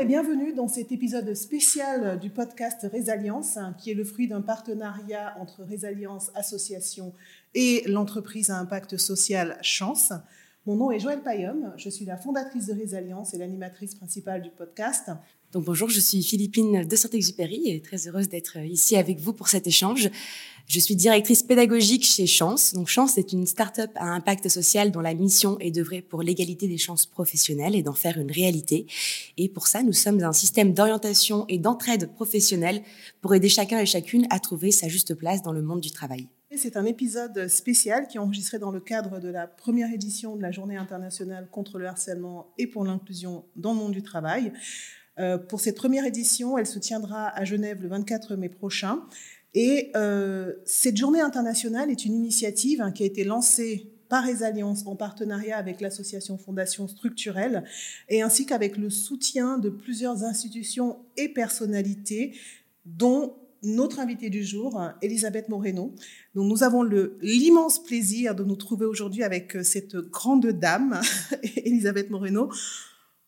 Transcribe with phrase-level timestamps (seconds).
[0.00, 4.42] Et bienvenue dans cet épisode spécial du podcast Résalience, hein, qui est le fruit d'un
[4.42, 7.12] partenariat entre Résalience Association
[7.56, 10.12] et l'entreprise à impact social Chance.
[10.66, 14.50] Mon nom est Joëlle Payom, je suis la fondatrice de Résalience et l'animatrice principale du
[14.50, 15.10] podcast.
[15.52, 19.48] Donc bonjour, je suis Philippine de Saint-Exupéry et très heureuse d'être ici avec vous pour
[19.48, 20.10] cet échange.
[20.66, 22.74] Je suis directrice pédagogique chez Chance.
[22.74, 26.68] Donc Chance est une start-up à impact social dont la mission est d'œuvrer pour l'égalité
[26.68, 28.86] des chances professionnelles et d'en faire une réalité.
[29.38, 32.82] Et pour ça, nous sommes un système d'orientation et d'entraide professionnelle
[33.22, 36.28] pour aider chacun et chacune à trouver sa juste place dans le monde du travail.
[36.56, 40.42] C'est un épisode spécial qui est enregistré dans le cadre de la première édition de
[40.42, 44.52] la Journée internationale contre le harcèlement et pour l'inclusion dans le monde du travail.
[45.18, 49.02] Euh, pour cette première édition, elle se tiendra à Genève le 24 mai prochain.
[49.54, 54.86] Et euh, cette journée internationale est une initiative hein, qui a été lancée par Alliances
[54.86, 57.64] en partenariat avec l'association Fondation Structurelle
[58.08, 62.34] et ainsi qu'avec le soutien de plusieurs institutions et personnalités,
[62.86, 65.94] dont notre invitée du jour, Elisabeth Moreno.
[66.34, 66.84] Donc, nous avons
[67.20, 71.00] l'immense plaisir de nous trouver aujourd'hui avec euh, cette grande dame,
[71.56, 72.50] Elisabeth Moreno,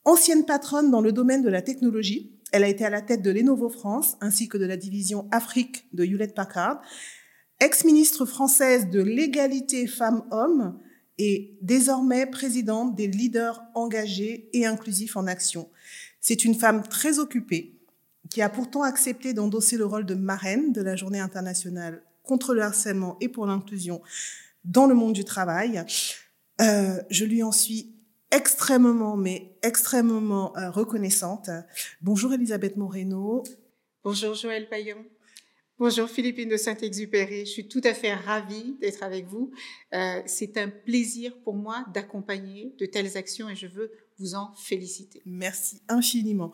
[0.04, 3.30] ancienne patronne dans le domaine de la technologie elle a été à la tête de
[3.30, 6.80] Lenovo France ainsi que de la division Afrique de Hewlett Packard,
[7.60, 10.78] ex-ministre française de l'égalité femmes-hommes
[11.18, 15.68] et désormais présidente des leaders engagés et inclusifs en action.
[16.20, 17.76] C'est une femme très occupée
[18.30, 22.62] qui a pourtant accepté d'endosser le rôle de marraine de la journée internationale contre le
[22.62, 24.00] harcèlement et pour l'inclusion
[24.64, 25.84] dans le monde du travail.
[26.60, 27.99] Euh, je lui en suis
[28.30, 31.50] extrêmement, mais extrêmement euh, reconnaissante.
[32.00, 33.42] Bonjour Elisabeth Moreno.
[34.04, 35.04] Bonjour Joël Payon.
[35.78, 37.46] Bonjour Philippine de Saint-Exupéry.
[37.46, 39.50] Je suis tout à fait ravie d'être avec vous.
[39.94, 44.54] Euh, c'est un plaisir pour moi d'accompagner de telles actions et je veux vous en
[44.56, 45.22] féliciter.
[45.24, 46.52] Merci infiniment.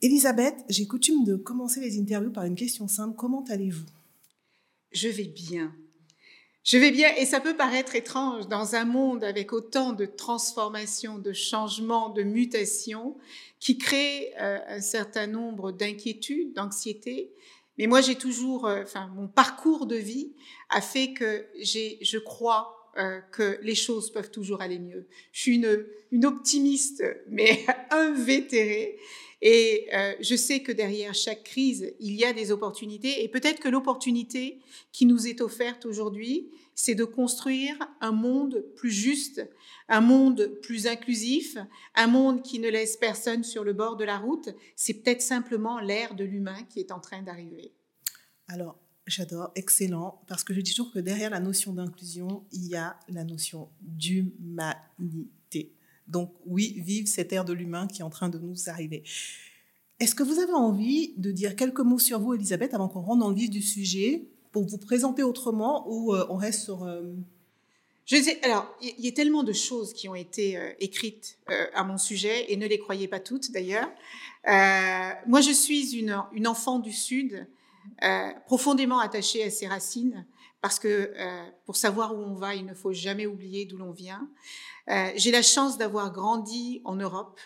[0.00, 3.16] Elisabeth, j'ai coutume de commencer les interviews par une question simple.
[3.16, 3.86] Comment allez-vous?
[4.92, 5.74] Je vais bien.
[6.66, 11.16] Je vais bien, et ça peut paraître étrange dans un monde avec autant de transformations,
[11.16, 13.16] de changements, de mutations,
[13.60, 17.30] qui crée euh, un certain nombre d'inquiétudes, d'anxiétés.
[17.78, 20.32] Mais moi, j'ai toujours, euh, enfin, mon parcours de vie
[20.68, 25.06] a fait que j'ai, je crois euh, que les choses peuvent toujours aller mieux.
[25.30, 28.98] Je suis une, une optimiste, mais invétérée.
[29.42, 33.22] Et euh, je sais que derrière chaque crise, il y a des opportunités.
[33.22, 34.60] Et peut-être que l'opportunité
[34.92, 39.48] qui nous est offerte aujourd'hui, c'est de construire un monde plus juste,
[39.88, 41.56] un monde plus inclusif,
[41.94, 44.50] un monde qui ne laisse personne sur le bord de la route.
[44.74, 47.72] C'est peut-être simplement l'ère de l'humain qui est en train d'arriver.
[48.48, 52.76] Alors, j'adore, excellent, parce que je dis toujours que derrière la notion d'inclusion, il y
[52.76, 55.30] a la notion d'humanité.
[56.08, 59.02] Donc oui, vive cette ère de l'humain qui est en train de nous arriver.
[59.98, 63.20] Est-ce que vous avez envie de dire quelques mots sur vous, Elisabeth, avant qu'on rentre
[63.20, 66.84] dans le vif du sujet, pour vous présenter autrement ou euh, on reste sur...
[66.84, 67.14] Euh,
[68.42, 71.38] alors, il y, a tellement de choses qui ont été euh, écrites
[71.74, 73.90] à mon sujet, et ne les croyez pas toutes d'ailleurs.
[75.26, 77.46] moi, je suis une enfant du Sud,
[78.46, 80.24] profondément attachée à ses racines,
[80.62, 81.12] parce que
[81.64, 84.28] pour savoir où on va, il ne faut jamais oublier d'où l'on vient.
[84.88, 87.40] Euh, j'ai la chance d'avoir grandi en Europe.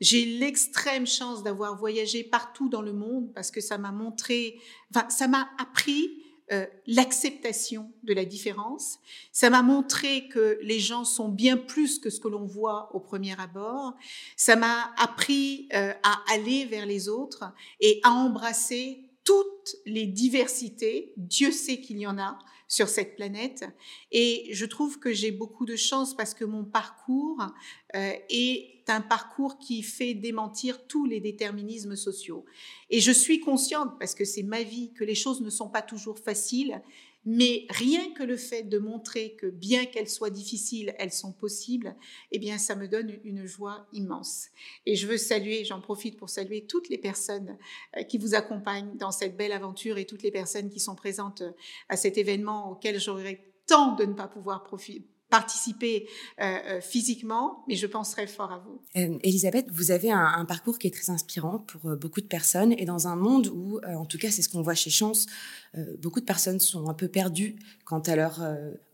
[0.00, 4.58] J'ai l'extrême chance d'avoir voyagé partout dans le monde parce que ça m'a montré,
[4.94, 8.98] enfin, ça m'a appris euh, l'acceptation de la différence.
[9.32, 13.00] Ça m'a montré que les gens sont bien plus que ce que l'on voit au
[13.00, 13.94] premier abord.
[14.36, 21.12] Ça m'a appris euh, à aller vers les autres et à embrasser toutes les diversités.
[21.16, 22.38] Dieu sait qu'il y en a
[22.68, 23.64] sur cette planète.
[24.12, 27.46] Et je trouve que j'ai beaucoup de chance parce que mon parcours
[27.94, 32.44] euh, est un parcours qui fait démentir tous les déterminismes sociaux.
[32.90, 35.82] Et je suis consciente, parce que c'est ma vie, que les choses ne sont pas
[35.82, 36.80] toujours faciles,
[37.26, 41.96] mais rien que le fait de montrer que bien qu'elles soient difficiles, elles sont possibles,
[42.30, 44.46] eh bien, ça me donne une joie immense.
[44.86, 47.58] Et je veux saluer, j'en profite pour saluer toutes les personnes
[47.96, 51.42] euh, qui vous accompagnent dans cette belle aventure et toutes les personnes qui sont présentes
[51.42, 51.50] euh,
[51.88, 56.08] à cet événement auquel j'aurais tant de ne pas pouvoir profiter participer
[56.40, 58.80] euh, euh, physiquement, mais je penserai fort à vous.
[58.96, 62.84] Euh, Elisabeth, vous avez un, parcours qui est très inspirant pour beaucoup de personnes et
[62.84, 65.26] dans un monde où, en tout cas, c'est ce qu'on voit chez Chance,
[66.00, 68.40] beaucoup de personnes sont un peu perdues quant à leur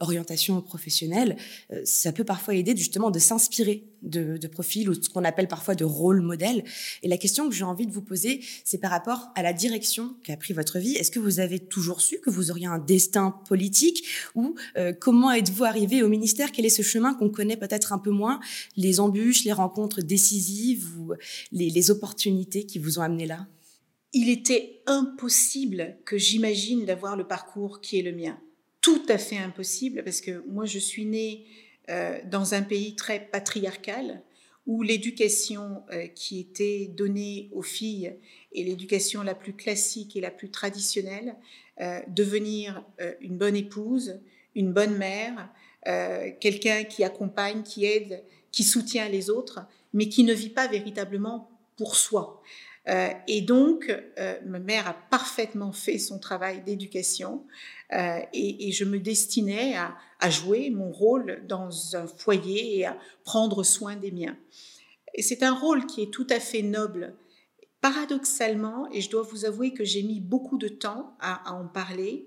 [0.00, 1.36] orientation professionnelle.
[1.84, 5.84] ça peut parfois aider justement de s'inspirer de, profils ou ce qu'on appelle parfois de
[5.84, 6.64] rôle modèle.
[7.02, 10.16] Et la question que j'ai envie de vous poser, c'est par rapport à la direction
[10.24, 10.94] qu'a pris votre vie.
[10.94, 14.04] Est-ce que vous avez toujours su que vous auriez un destin politique
[14.34, 14.54] ou
[15.00, 16.52] comment êtes-vous arrivé au ministère?
[16.52, 18.40] Quel est ce chemin qu'on connaît peut-être un peu moins,
[18.76, 21.12] les embûches, les rencontres décisives ou
[21.52, 23.46] les, les opportunités qui vous ont amené là?
[24.12, 28.38] Il était impossible que j'imagine d'avoir le parcours qui est le mien.
[28.82, 33.18] Tout à fait impossible parce que moi je suis née euh, dans un pays très
[33.20, 34.22] patriarcal
[34.66, 38.14] où l'éducation euh, qui était donnée aux filles
[38.54, 41.36] est l'éducation la plus classique et la plus traditionnelle,
[41.80, 42.84] euh, devenir
[43.20, 44.20] une bonne épouse,
[44.54, 45.48] une bonne mère,
[46.40, 49.60] quelqu'un qui accompagne, qui aide, qui soutient les autres,
[49.92, 52.40] mais qui ne vit pas véritablement pour soi.
[52.88, 57.44] Euh, et donc, euh, ma mère a parfaitement fait son travail d'éducation
[57.92, 62.96] euh, et, je me destinais à, à, jouer mon rôle dans un foyer et à
[63.24, 64.36] prendre soin des miens.
[65.14, 67.14] Et c'est un rôle qui est tout à fait noble.
[67.80, 71.66] Paradoxalement, et je dois vous avouer que j'ai mis beaucoup de temps à, à en
[71.66, 72.26] parler,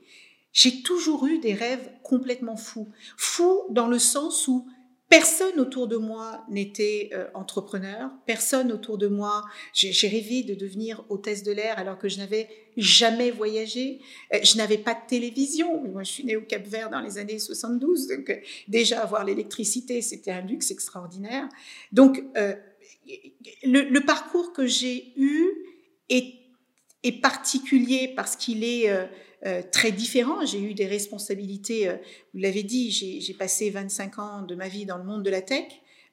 [0.53, 2.89] j'ai toujours eu des rêves complètement fous.
[3.17, 4.65] Fous dans le sens où
[5.07, 9.43] Personne autour de moi n'était euh, entrepreneur, personne autour de moi.
[9.71, 13.99] J'ai rêvé de devenir hôtesse de l'air alors que je n'avais jamais voyagé.
[14.33, 15.83] Euh, je n'avais pas de télévision.
[15.83, 18.37] Moi, je suis née au Cap Vert dans les années 72, donc euh,
[18.67, 21.47] déjà avoir l'électricité, c'était un luxe extraordinaire.
[21.91, 22.23] Donc,
[23.63, 25.47] le, parcours que j'ai eu
[26.09, 28.89] est particulier parce qu'il est
[29.45, 30.43] euh, très différent.
[30.43, 31.97] J'ai eu des responsabilités, euh,
[32.33, 35.41] vous l'avez dit, j'ai passé 25 ans de ma vie dans le monde de la
[35.41, 35.65] tech,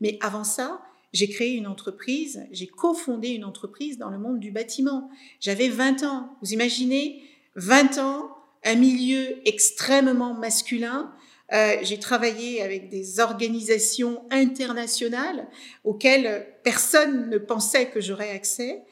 [0.03, 0.83] mais avant ça,
[1.15, 5.11] j'ai créé une entreprise, j'ai cofondé une entreprise dans le monde du bâtiment.
[5.41, 6.37] J'avais 20 ans.
[6.43, 7.23] Vous imaginez
[7.57, 11.11] 20 ans, un milieu extrêmement masculin.
[11.53, 15.49] Euh, j'ai travaillé avec des organisations internationales
[15.85, 18.83] auxquelles personne ne pensait que j'aurais accès.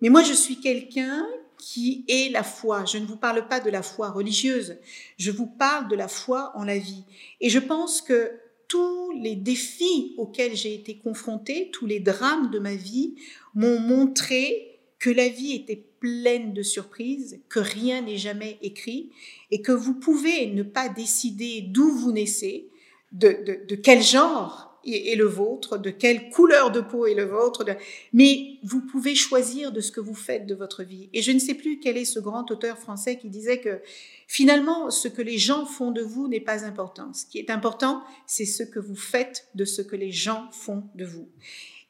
[0.00, 1.26] Mais moi, je suis quelqu'un
[1.60, 2.84] qui est la foi.
[2.84, 4.78] Je ne vous parle pas de la foi religieuse,
[5.18, 7.04] je vous parle de la foi en la vie.
[7.40, 8.32] Et je pense que
[8.66, 13.16] tous les défis auxquels j'ai été confrontée, tous les drames de ma vie
[13.54, 19.10] m'ont montré que la vie était pleine de surprises, que rien n'est jamais écrit
[19.50, 22.68] et que vous pouvez ne pas décider d'où vous naissez,
[23.12, 27.24] de, de, de quel genre est le vôtre, de quelle couleur de peau est le
[27.24, 27.64] vôtre,
[28.12, 31.08] mais vous pouvez choisir de ce que vous faites de votre vie.
[31.12, 33.80] Et je ne sais plus quel est ce grand auteur français qui disait que
[34.26, 37.12] finalement, ce que les gens font de vous n'est pas important.
[37.12, 40.84] Ce qui est important, c'est ce que vous faites de ce que les gens font
[40.94, 41.28] de vous.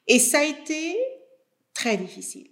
[0.07, 0.97] Et ça a été
[1.73, 2.49] très difficile.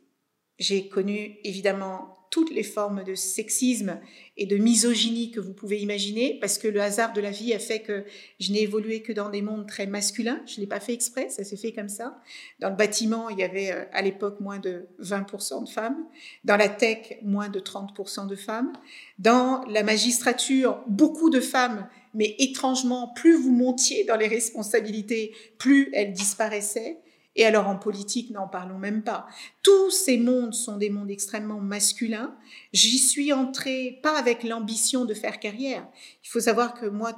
[0.59, 3.99] J'ai connu évidemment toutes les formes de sexisme
[4.37, 7.59] et de misogynie que vous pouvez imaginer, parce que le hasard de la vie a
[7.59, 8.05] fait que
[8.39, 10.41] je n'ai évolué que dans des mondes très masculins.
[10.45, 12.21] Je ne l'ai pas fait exprès, ça s'est fait comme ça.
[12.59, 16.05] Dans le bâtiment, il y avait euh, à l'époque moins de 20% de femmes.
[16.43, 18.73] Dans la tech, moins de 30% de femmes.
[19.17, 25.89] Dans la magistrature, beaucoup de femmes, mais étrangement, plus vous montiez dans les responsabilités, plus
[25.93, 26.99] elles disparaissaient.
[27.39, 29.25] Et alors en politique, n'en parlons même pas.
[29.63, 32.35] Tous ces mondes sont des mondes extrêmement masculins.
[32.73, 35.87] J'y suis entrée pas avec l'ambition de faire carrière.
[36.25, 37.17] Il faut savoir que moi,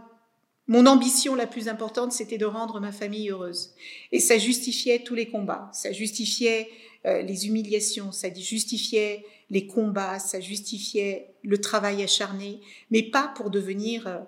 [0.68, 3.72] mon ambition la plus importante, c'était de rendre ma famille heureuse.
[4.12, 6.70] Et ça justifiait tous les combats, ça justifiait
[7.08, 13.50] euh, les humiliations, ça justifiait les combats, ça justifiait le travail acharné, mais pas pour
[13.50, 14.06] devenir...
[14.06, 14.20] Euh,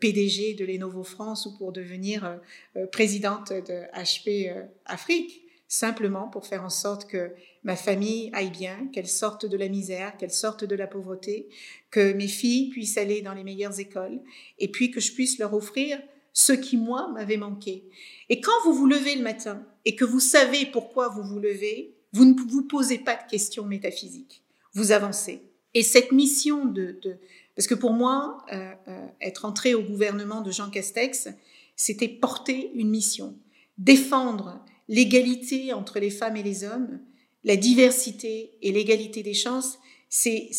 [0.00, 2.36] PDG de Lenovo France ou pour devenir euh,
[2.76, 4.52] euh, présidente de HP
[4.86, 7.32] Afrique, simplement pour faire en sorte que
[7.62, 11.48] ma famille aille bien, qu'elle sorte de la misère, qu'elle sorte de la pauvreté,
[11.90, 14.20] que mes filles puissent aller dans les meilleures écoles,
[14.58, 16.00] et puis que je puisse leur offrir
[16.32, 17.84] ce qui, moi, m'avait manqué.
[18.28, 21.94] Et quand vous vous levez le matin et que vous savez pourquoi vous vous levez,
[22.12, 25.42] vous ne vous posez pas de questions métaphysiques, vous avancez.
[25.74, 27.18] Et cette mission de, de
[27.58, 31.26] parce que pour moi, euh, euh, être entré au gouvernement de Jean Castex,
[31.74, 33.36] c'était porter une mission,
[33.78, 37.00] défendre l'égalité entre les femmes et les hommes,
[37.42, 39.80] la diversité et l'égalité des chances.
[40.08, 40.52] C'est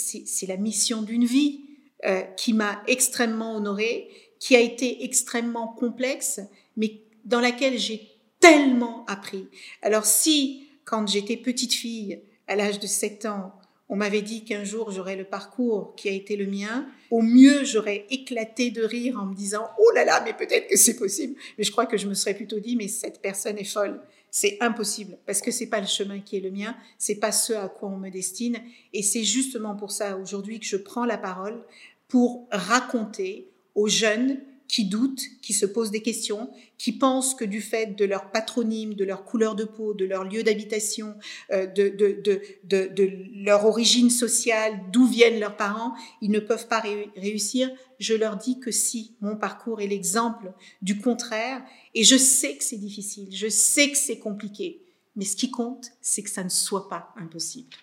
[0.49, 1.61] la mission d'une vie
[2.03, 6.41] euh, qui m'a extrêmement honorée, qui a été extrêmement complexe,
[6.75, 8.09] mais dans laquelle j'ai
[8.41, 9.47] tellement appris.
[9.81, 13.53] Alors si, quand j'étais petite fille, à l'âge de 7 ans,
[13.89, 16.87] on m'avait dit qu'un jour j'aurais le parcours qui a été le mien.
[17.09, 20.77] Au mieux, j'aurais éclaté de rire en me disant Oh là là, mais peut-être que
[20.77, 21.35] c'est possible.
[21.57, 23.99] Mais je crois que je me serais plutôt dit Mais cette personne est folle.
[24.31, 27.53] C'est impossible parce que c'est pas le chemin qui est le mien, c'est pas ce
[27.53, 28.61] à quoi on me destine.
[28.93, 31.63] Et c'est justement pour ça aujourd'hui que je prends la parole
[32.07, 34.37] pour raconter aux jeunes
[34.69, 38.93] qui doutent, qui se posent des questions, qui pensent que du fait de leur patronyme,
[38.93, 41.15] de leur couleur de peau, de leur lieu d'habitation,
[41.51, 43.11] euh, de, de, de, de,
[43.43, 46.83] leur origine sociale, d'où viennent leurs parents, ils ne peuvent pas
[47.17, 47.71] réussir.
[47.99, 51.61] Je leur dis que si, mon parcours est l'exemple du contraire,
[51.95, 54.83] et je sais que c'est difficile, je sais que c'est compliqué,
[55.15, 57.75] mais ce qui compte, c'est que ça ne soit pas impossible.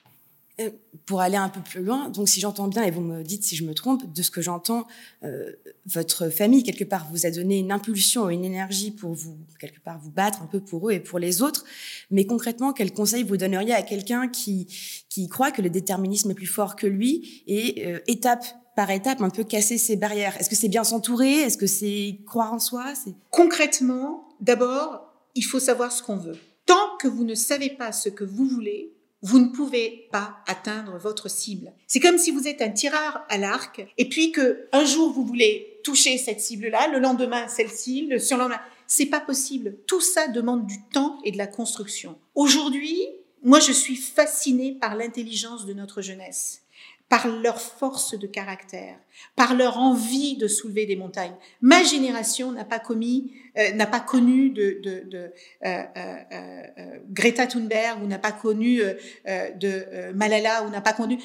[0.59, 0.71] Euh,
[1.05, 3.55] pour aller un peu plus loin, donc si j'entends bien, et vous me dites si
[3.55, 4.87] je me trompe, de ce que j'entends,
[5.23, 5.53] euh,
[5.85, 10.01] votre famille, quelque part, vous a donné une impulsion, une énergie pour vous, quelque part,
[10.01, 11.65] vous battre un peu pour eux et pour les autres.
[12.11, 14.67] Mais concrètement, quel conseil vous donneriez à quelqu'un qui,
[15.11, 19.21] qui croit que le déterminisme est plus fort que lui et euh, étape par étape,
[19.21, 20.37] un peu casser ses barrières?
[20.41, 21.35] Est-ce que c'est bien s'entourer?
[21.35, 22.95] Est-ce que c'est croire en soi?
[23.31, 26.39] Concrètement, d'abord, il faut savoir ce qu'on veut.
[26.65, 30.99] Tant que vous ne savez pas ce que vous voulez, vous ne pouvez pas atteindre
[30.99, 31.73] votre cible.
[31.87, 35.25] C'est comme si vous êtes un tireur à l'arc et puis que un jour vous
[35.25, 38.61] voulez toucher cette cible-là, le lendemain celle-ci, le surlendemain.
[38.87, 39.79] C'est pas possible.
[39.87, 42.19] Tout ça demande du temps et de la construction.
[42.35, 43.01] Aujourd'hui,
[43.43, 46.63] moi je suis fascinée par l'intelligence de notre jeunesse
[47.09, 48.99] par leur force de caractère,
[49.37, 51.37] par leur envie de soulever des montagnes.
[51.61, 55.33] Ma génération n'a pas commis, euh, n'a pas connu de, de, de
[55.65, 58.81] euh, euh, Greta Thunberg ou n'a pas connu
[59.25, 61.19] de Malala ou n'a pas connu.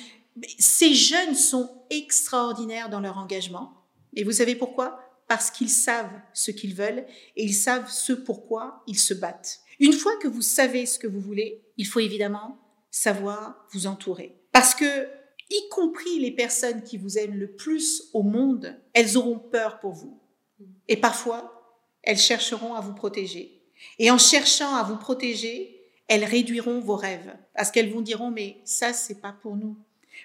[0.60, 3.74] Ces jeunes sont extraordinaires dans leur engagement.
[4.14, 5.00] Et vous savez pourquoi?
[5.28, 9.62] Parce qu'ils savent ce qu'ils veulent et ils savent ce pourquoi ils se battent.
[9.80, 12.60] Une fois que vous savez ce que vous voulez, il faut évidemment
[12.92, 14.36] savoir vous entourer.
[14.52, 15.08] Parce que
[15.51, 19.91] y compris les personnes qui vous aiment le plus au monde, elles auront peur pour
[19.91, 20.17] vous.
[20.88, 23.62] Et parfois, elles chercheront à vous protéger.
[24.00, 27.36] Et en cherchant à vous protéger, elles réduiront vos rêves.
[27.55, 29.77] Parce qu'elles vous diront, mais ça, c'est pas pour nous.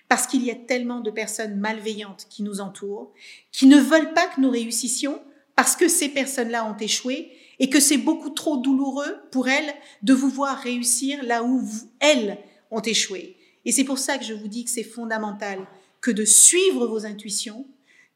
[0.08, 3.12] Parce qu'il y a tellement de personnes malveillantes qui nous entourent,
[3.52, 5.20] qui ne veulent pas que nous réussissions
[5.54, 10.12] parce que ces personnes-là ont échoué et que c'est beaucoup trop douloureux pour elles de
[10.12, 11.62] vous voir réussir là où
[11.98, 12.38] elles
[12.70, 13.36] ont échoué.
[13.66, 15.66] Et c'est pour ça que je vous dis que c'est fondamental
[16.00, 17.66] que de suivre vos intuitions,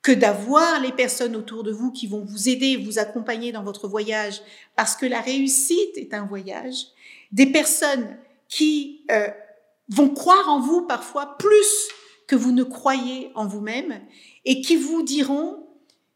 [0.00, 3.88] que d'avoir les personnes autour de vous qui vont vous aider, vous accompagner dans votre
[3.88, 4.40] voyage,
[4.76, 6.86] parce que la réussite est un voyage,
[7.32, 8.16] des personnes
[8.48, 9.28] qui euh,
[9.88, 11.88] vont croire en vous parfois plus
[12.28, 14.00] que vous ne croyez en vous-même,
[14.44, 15.66] et qui vous diront,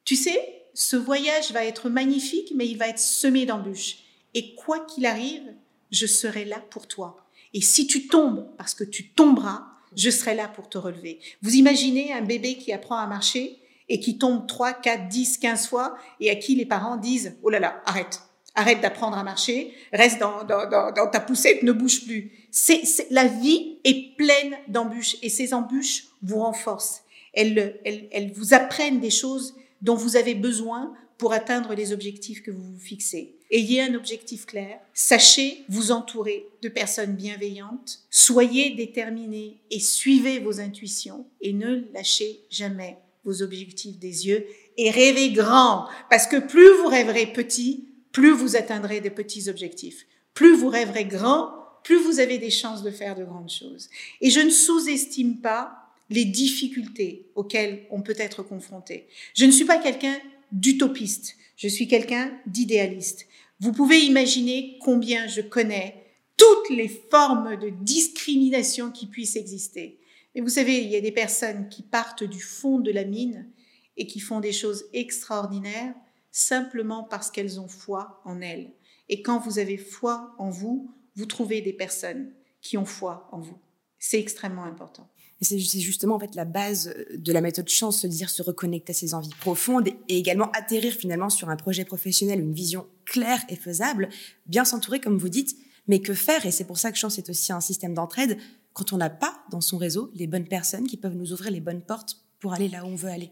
[0.05, 3.99] tu sais, ce voyage va être magnifique, mais il va être semé d'embûches.
[4.35, 5.55] Et quoi qu'il arrive,
[5.91, 7.24] je serai là pour toi.
[7.55, 9.65] Et si tu tombes, parce que tu tomberas,
[9.97, 11.21] je serai là pour te relever.
[11.41, 13.59] Vous imaginez un bébé qui apprend à marcher
[13.89, 17.51] et qui tombe 3, 4, 10, 15 fois et à qui les parents disent, oh
[17.51, 18.23] là là, arrête,
[18.57, 22.33] arrête d'apprendre à marcher, reste dans, ta poussette, ne bouge plus.
[22.51, 27.03] C'est, la vie est pleine d'embûches et ces embûches vous renforcent.
[27.35, 32.63] Elles vous apprennent des choses dont vous avez besoin pour atteindre les objectifs que vous
[32.63, 33.37] vous fixez.
[33.55, 40.59] Ayez un objectif clair, sachez vous entourer de personnes bienveillantes, soyez déterminés et suivez vos
[40.59, 44.45] intuitions et ne lâchez jamais vos objectifs des yeux
[44.77, 50.05] et rêvez grand parce que plus vous rêverez petit, plus vous atteindrez des petits objectifs.
[50.35, 51.53] Plus vous rêverez grand,
[51.85, 53.89] plus vous avez des chances de faire de grandes choses.
[54.21, 59.07] Et je ne sous-estime pas les difficultés auxquelles on peut être confronté.
[59.37, 60.19] Je ne suis pas quelqu'un
[60.51, 63.29] d'utopiste, je suis quelqu'un d'idéaliste.
[63.61, 66.05] Vous pouvez imaginer combien je connais
[66.37, 70.01] toutes les formes de discrimination qui puissent exister.
[70.35, 73.49] Mais vous savez, il y a des personnes qui partent du fond de la mine
[73.97, 75.95] et qui font des choses extraordinaires
[76.33, 78.73] simplement parce qu'elles ont foi en elles.
[79.09, 83.39] Et quand vous avez foi en vous, vous trouvez des personnes qui ont foi en
[83.39, 83.59] vous.
[83.99, 85.09] C'est extrêmement important.
[85.45, 88.95] C'est justement en fait la base de la méthode chance, se dire se reconnecter à
[88.95, 93.57] ses envies profondes et également atterrir finalement sur un projet professionnel, une vision claire et
[93.57, 94.09] faisable,
[94.47, 96.47] bien s'entourer comme vous dites, mais que faire?
[96.47, 98.39] Et c'est pour ça que chance est aussi un système d'entraide
[98.73, 101.61] quand on n'a pas dans son réseau les bonnes personnes qui peuvent nous ouvrir les
[101.61, 103.31] bonnes portes pour aller là où on veut aller.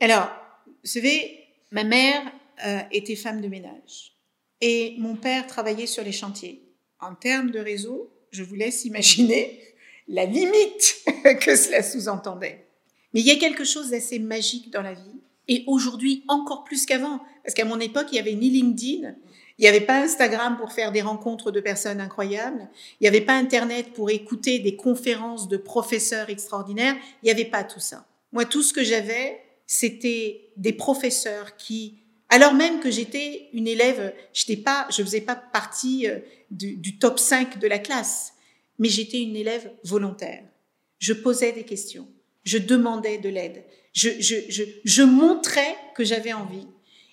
[0.00, 0.30] Alors,
[0.66, 1.38] vous savez,
[1.70, 2.22] ma mère
[2.66, 4.12] euh, était femme de ménage
[4.60, 6.74] et mon père travaillait sur les chantiers.
[7.00, 9.60] En termes de réseau, je vous laisse imaginer
[10.08, 11.04] la limite
[11.40, 12.66] que cela sous-entendait.
[13.14, 16.84] Mais il y a quelque chose d'assez magique dans la vie, et aujourd'hui encore plus
[16.84, 19.14] qu'avant, parce qu'à mon époque, il n'y avait ni LinkedIn,
[19.58, 22.68] il n'y avait pas Instagram pour faire des rencontres de personnes incroyables,
[23.00, 27.44] il n'y avait pas Internet pour écouter des conférences de professeurs extraordinaires, il n'y avait
[27.44, 28.06] pas tout ça.
[28.32, 31.98] Moi, tout ce que j'avais, c'était des professeurs qui,
[32.28, 36.18] alors même que j'étais une élève, je ne faisais pas partie euh,
[36.50, 38.34] du, du top 5 de la classe,
[38.78, 40.44] mais j'étais une élève volontaire.
[40.98, 42.08] Je posais des questions,
[42.44, 46.66] je demandais de l'aide, je, montrais que j'avais envie.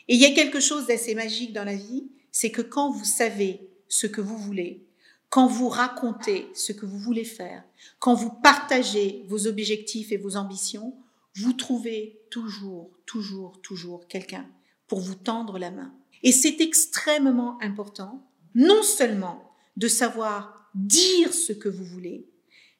[0.07, 3.05] Et il y a quelque chose d'assez magique dans la vie, c'est que quand vous
[3.05, 4.85] savez ce que vous voulez,
[5.29, 7.63] quand vous racontez ce que vous voulez faire,
[7.99, 10.95] quand vous partagez vos objectifs et vos ambitions,
[11.35, 14.47] vous trouvez toujours, toujours, toujours quelqu'un
[14.87, 15.93] pour vous tendre la main.
[16.23, 22.29] Et c'est extrêmement important, non seulement de savoir dire ce que vous voulez,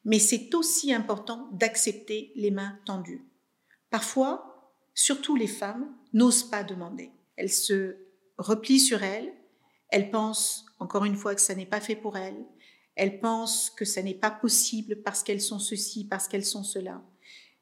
[0.04, 3.24] mais c'est aussi important d'accepter les mains tendues.
[3.90, 7.10] Parfois, surtout les femmes, n'osent pas demander.
[7.36, 7.96] Elles se
[8.38, 9.32] replient sur elles,
[9.88, 12.44] elles pensent encore une fois que ça n'est pas fait pour elles,
[12.94, 17.02] elles pensent que ça n'est pas possible parce qu'elles sont ceci, parce qu'elles sont cela.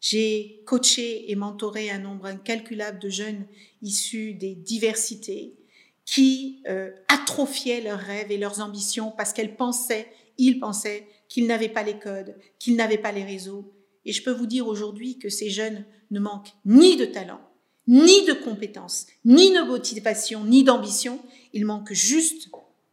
[0.01, 3.47] J'ai coaché et mentoré un nombre incalculable de jeunes
[3.83, 5.57] issus des diversités
[6.05, 11.69] qui euh, atrophiaient leurs rêves et leurs ambitions parce qu'elles pensaient, ils pensaient qu'ils n'avaient
[11.69, 13.73] pas les codes, qu'ils n'avaient pas les réseaux.
[14.05, 17.41] Et je peux vous dire aujourd'hui que ces jeunes ne manquent ni de talent,
[17.87, 21.21] ni de compétences, ni de motivation, ni d'ambition.
[21.53, 22.49] Ils manquent juste,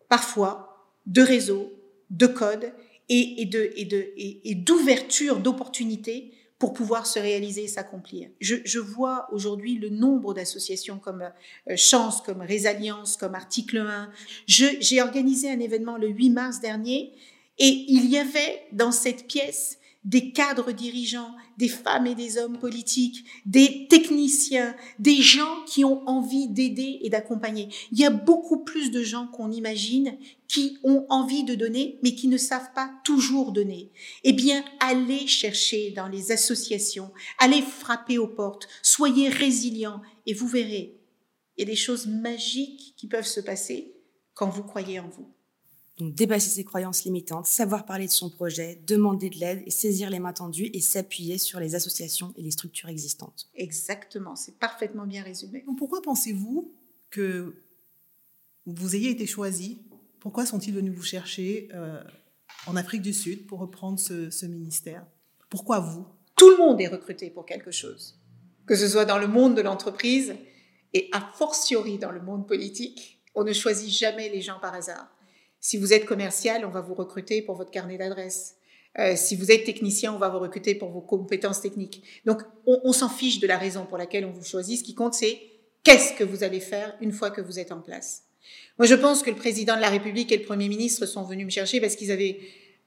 [0.10, 1.72] parfois, de réseaux,
[2.10, 2.72] de codes
[3.10, 8.30] et, d'ouverture d'opportunités pour pouvoir se réaliser et s'accomplir.
[8.40, 14.12] Je, vois aujourd'hui le nombre d'associations comme euh, Chance, comme Résalliance, comme Article 1.
[14.46, 17.14] J'ai organisé un événement le 8 mars dernier
[17.58, 22.58] et il y avait dans cette pièce des cadres dirigeants, des femmes et des hommes
[22.58, 27.70] politiques, des techniciens, des gens qui ont envie d'aider et d'accompagner.
[27.92, 30.18] Il y a beaucoup plus de gens qu'on imagine
[30.48, 33.92] qui ont envie de donner, mais qui ne savent pas toujours donner.
[34.24, 40.48] Eh bien, allez chercher dans les associations, allez frapper aux portes, soyez résilients et vous
[40.48, 40.98] verrez,
[41.58, 43.94] il y a des choses magiques qui peuvent se passer
[44.34, 45.32] quand vous croyez en vous.
[46.02, 50.10] Donc dépasser ses croyances limitantes, savoir parler de son projet, demander de l'aide et saisir
[50.10, 53.52] les mains tendues et s'appuyer sur les associations et les structures existantes.
[53.54, 55.64] Exactement, c'est parfaitement bien résumé.
[55.78, 56.74] pourquoi pensez-vous
[57.12, 57.54] que
[58.66, 59.84] vous ayez été choisi?
[60.20, 62.02] Pourquoi sont-ils venus vous chercher euh,
[62.66, 65.06] en Afrique du Sud pour reprendre ce, ministère?
[65.52, 66.08] Pourquoi vous?
[66.36, 68.20] Tout le monde est recruté pour quelque chose,
[68.66, 70.34] que ce soit dans le monde de l'entreprise
[70.96, 73.22] et a fortiori dans le monde politique.
[73.36, 75.08] On ne choisit jamais les gens par hasard.
[75.62, 78.56] Si vous êtes commercial, on va vous recruter pour votre carnet d'adresse.
[78.98, 82.04] Euh, si vous êtes technicien, on va vous recruter pour vos compétences techniques.
[82.26, 84.80] Donc, on, s'en fiche de la raison pour laquelle on vous choisit.
[84.80, 85.40] Ce qui compte, c'est
[85.84, 88.24] qu'est-ce que vous allez faire une fois que vous êtes en place.
[88.80, 91.46] Moi, je pense que le président de la République et le Premier ministre sont venus
[91.46, 92.40] me chercher parce qu'ils avaient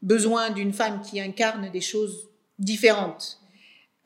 [0.03, 3.39] besoin d'une femme qui incarne des choses différentes.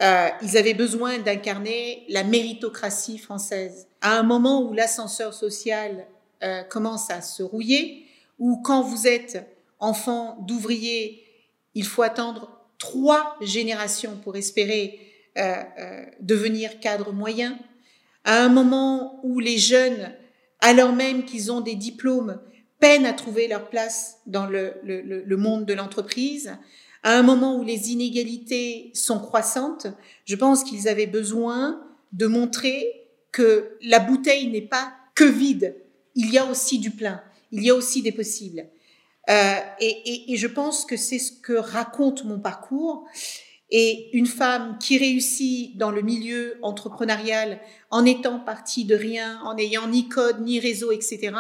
[0.03, 3.89] Euh, ils avaient besoin d'incarner la méritocratie française.
[4.03, 6.07] À un moment où l'ascenseur social
[6.45, 8.05] euh, commence à se rouiller,
[8.39, 9.47] ou quand vous êtes
[9.79, 11.25] enfant d'ouvrier,
[11.75, 14.99] il faut attendre trois générations pour espérer
[15.37, 17.59] euh, euh, devenir cadre moyen,
[18.25, 20.13] à un moment où les jeunes,
[20.61, 22.41] alors même qu'ils ont des diplômes,
[22.81, 24.75] peinent à trouver leur place dans le,
[25.37, 26.57] monde de l'entreprise,
[27.03, 29.87] à un moment où les inégalités sont croissantes,
[30.25, 31.81] je pense qu'ils avaient besoin
[32.13, 35.77] de montrer que la bouteille n'est pas que vide,
[36.15, 37.23] il y a aussi du plein
[37.53, 38.67] il y a aussi des possibles.
[39.31, 43.07] Euh, et, je pense que c'est ce que raconte mon parcours.
[43.71, 49.55] Et une femme qui réussit dans le milieu entrepreneurial en étant partie de rien, en
[49.55, 51.33] n'ayant ni code, ni réseau, etc.,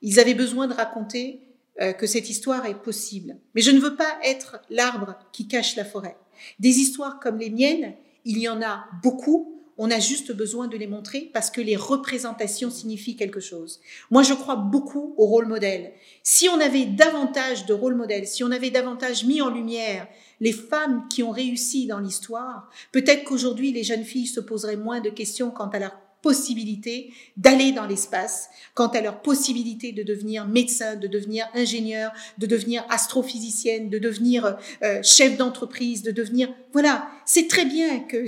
[0.00, 1.42] ils avaient besoin de raconter
[1.80, 3.36] euh, que cette histoire est possible.
[3.54, 6.16] Mais je ne veux pas être l'arbre qui cache la forêt.
[6.58, 10.76] Des histoires comme les miennes, il y en a beaucoup, on a juste besoin de
[10.76, 13.80] les montrer parce que les représentations signifient quelque chose.
[14.10, 15.92] Moi, je crois beaucoup au rôle modèle.
[16.24, 20.08] Si on avait davantage de rôle modèle, si on avait davantage mis en lumière
[20.40, 25.00] les femmes qui ont réussi dans l'histoire, peut-être qu'aujourd'hui, les jeunes filles se poseraient moins
[25.00, 30.46] de questions quant à leur possibilité d'aller dans l'espace, quant à leur possibilité de devenir
[30.46, 37.08] médecin, de devenir ingénieur, de devenir astrophysicienne, de devenir euh, chef d'entreprise, de devenir voilà,
[37.24, 38.26] c'est très bien que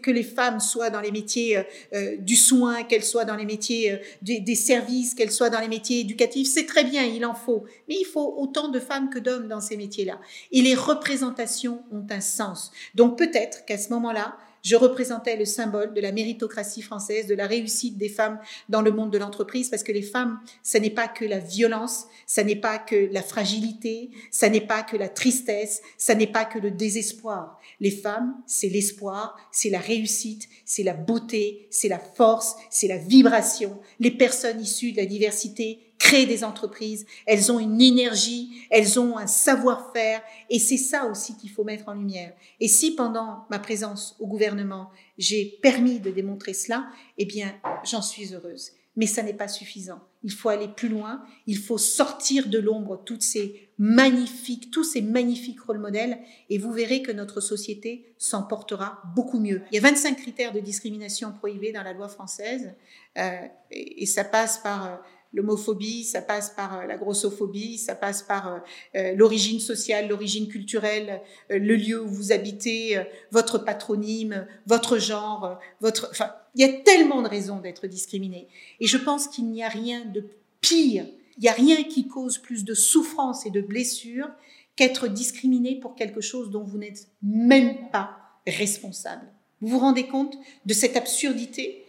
[0.00, 1.62] que les femmes soient dans les métiers euh,
[1.92, 5.68] euh, du soin, qu'elles soient dans les métiers des, des, services, qu'elles soient dans les
[5.68, 9.18] métiers éducatifs, c'est très bien, il en faut, mais il faut autant de femmes que
[9.18, 10.18] d'hommes dans ces métiers-là.
[10.52, 12.72] Et les représentations ont un sens.
[12.94, 17.46] Donc peut-être qu'à ce moment-là, je représentais le symbole de la méritocratie française, de la
[17.46, 21.08] réussite des femmes dans le monde de l'entreprise, parce que les femmes, ça n'est pas
[21.08, 25.82] que la violence, ça n'est pas que la fragilité, ça n'est pas que la tristesse,
[25.98, 27.60] ça n'est pas que le désespoir.
[27.80, 32.98] Les femmes, c'est l'espoir, c'est la réussite, c'est la beauté, c'est la force, c'est la
[32.98, 33.80] vibration.
[33.98, 39.16] Les personnes issues de la diversité créent des entreprises, elles ont une énergie, elles ont
[39.16, 42.32] un savoir-faire, et c'est ça aussi qu'il faut mettre en lumière.
[42.58, 46.88] Et si pendant ma présence au gouvernement, j'ai permis de démontrer cela,
[47.18, 48.72] eh bien, j'en suis heureuse.
[48.94, 50.00] mais ça n'est pas suffisant.
[50.22, 55.00] Il faut aller plus loin, il faut sortir de l'ombre toutes ces magnifiques, tous ces
[55.00, 56.18] magnifiques rôles modèles,
[56.50, 59.62] et vous verrez que notre société s'en portera beaucoup mieux.
[59.70, 62.74] Il y a 25 critères de discrimination prohibés dans la loi française,
[63.16, 64.96] euh, et, ça passe par euh,
[65.32, 68.58] l'homophobie, ça passe par euh, la grossophobie, ça passe par euh,
[68.96, 76.08] euh, l'origine sociale, l'origine culturelle, le lieu où vous habitez, votre patronyme, votre genre, votre.
[76.10, 78.48] Enfin, il y a tellement de raisons d'être discriminé.
[78.80, 80.24] Et je pense qu'il n'y a rien de
[80.60, 81.06] pire,
[81.38, 84.30] il n'y a rien qui cause plus de souffrance et de blessures
[84.76, 88.16] qu'être discriminé pour quelque chose dont vous n'êtes même pas
[88.46, 89.26] responsable.
[89.60, 91.84] Vous vous rendez compte de cette absurdité?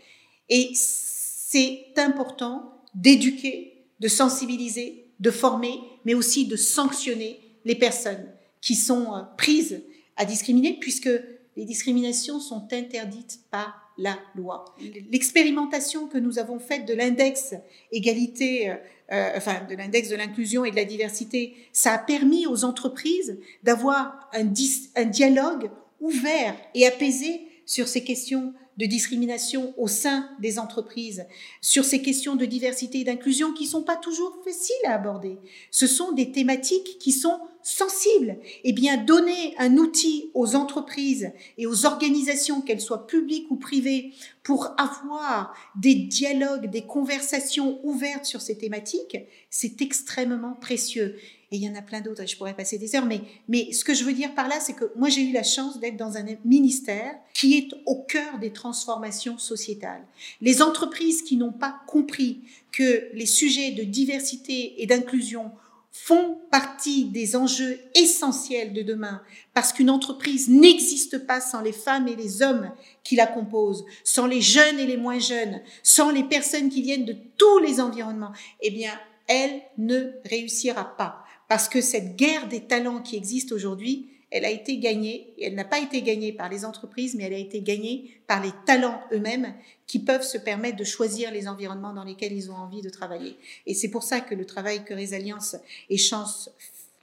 [0.50, 8.28] Et c'est important d'éduquer, de sensibiliser, de former, mais aussi de sanctionner les personnes
[8.62, 9.82] qui sont euh, prises
[10.16, 11.10] à discriminer, puisque
[11.56, 14.66] les discriminations sont interdites par la loi.
[15.12, 17.54] L'expérimentation que nous avons faite de l'index
[17.92, 18.76] égalité, euh,
[19.12, 23.40] euh, enfin de l'index de l'inclusion et de la diversité, ça a permis aux entreprises
[23.62, 24.52] d'avoir un,
[24.96, 25.70] un dialogue
[26.02, 31.26] ouvert et apaisé sur ces questions de discrimination au sein des entreprises,
[31.62, 35.38] sur ces questions de diversité et d'inclusion qui sont pas toujours faciles à aborder.
[35.72, 38.38] Ce sont des thématiques qui sont sensibles.
[38.64, 44.12] Eh bien, donner un outil aux entreprises et aux organisations, qu'elles soient publiques ou privées,
[44.44, 49.18] pour avoir des dialogues, des conversations ouvertes sur ces thématiques,
[49.50, 51.16] c'est extrêmement précieux.
[51.52, 53.86] Et il y en a plein d'autres, je pourrais passer des heures, mais, mais ce
[53.86, 56.18] que je veux dire par là, c'est que moi j'ai eu la chance d'être dans
[56.18, 60.04] un ministère qui est au cœur des transformations sociétales.
[60.42, 65.52] Les entreprises qui n'ont pas compris que les sujets de diversité et d'inclusion
[65.96, 69.22] font partie des enjeux essentiels de demain,
[69.54, 72.72] parce qu'une entreprise n'existe pas sans les femmes et les hommes
[73.04, 77.06] qui la composent, sans les jeunes et les moins jeunes, sans les personnes qui viennent
[77.06, 81.24] de tous les environnements, eh bien, elle ne réussira pas.
[81.48, 85.54] Parce que cette guerre des talents qui existe aujourd'hui, elle a été gagnée, et elle
[85.54, 89.00] n'a pas été gagnée par les entreprises, mais elle a été gagnée par les talents
[89.12, 89.54] eux-mêmes
[89.86, 93.38] qui peuvent se permettre de choisir les environnements dans lesquels ils ont envie de travailler.
[93.68, 95.56] Et c'est pour ça que le travail que Résalliance
[95.88, 96.50] et Chance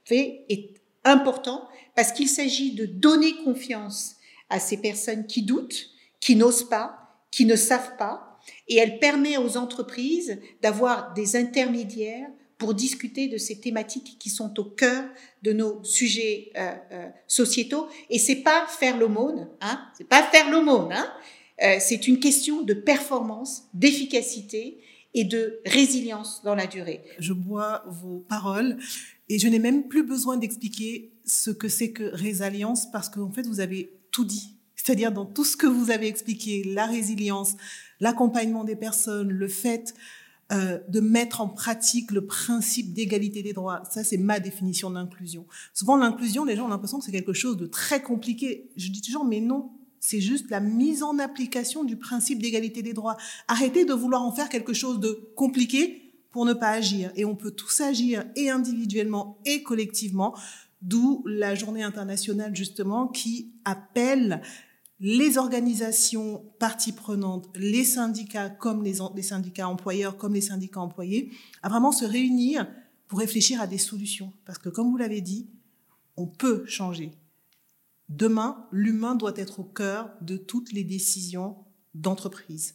[0.04, 0.70] fait est
[1.04, 4.16] important, parce qu'il s'agit de donner confiance
[4.48, 5.88] à ces personnes qui doutent,
[6.18, 12.28] qui n'osent pas, qui ne savent pas, et elle permet aux entreprises d'avoir des intermédiaires
[12.60, 15.02] pour discuter de ces thématiques qui sont au cœur
[15.42, 17.88] de nos sujets euh, euh, sociétaux.
[18.10, 21.10] Et c'est pas faire l'aumône, hein, c'est pas faire l'aumône, hein,
[21.62, 24.78] euh, c'est une question de performance, d'efficacité
[25.14, 27.02] et de résilience dans la durée.
[27.18, 28.76] Je bois vos paroles
[29.30, 33.46] et je n'ai même plus besoin d'expliquer ce que c'est que résilience parce qu'en fait
[33.46, 34.54] vous avez tout dit.
[34.76, 37.54] C'est-à-dire dans tout ce que vous avez expliqué, la résilience,
[38.00, 39.94] l'accompagnement des personnes, le fait
[40.52, 43.82] euh, de mettre en pratique le principe d'égalité des droits.
[43.90, 45.46] Ça, c'est ma définition d'inclusion.
[45.74, 48.70] Souvent, l'inclusion, les gens ont l'impression que c'est quelque chose de très compliqué.
[48.76, 52.94] Je dis toujours, mais non, c'est juste la mise en application du principe d'égalité des
[52.94, 53.16] droits.
[53.48, 57.12] Arrêtez de vouloir en faire quelque chose de compliqué pour ne pas agir.
[57.16, 60.34] Et on peut tous agir, et individuellement et collectivement,
[60.82, 64.42] d'où la journée internationale, justement, qui appelle
[65.00, 71.32] les organisations parties prenantes, les syndicats comme les, syndicats employeurs comme les syndicats employés,
[71.62, 72.68] à vraiment se réunir
[73.08, 74.32] pour réfléchir à des solutions.
[74.44, 75.48] Parce que comme vous l'avez dit,
[76.16, 77.12] on peut changer.
[78.10, 81.56] Demain, l'humain doit être au cœur de toutes les décisions
[81.94, 82.74] d'entreprise.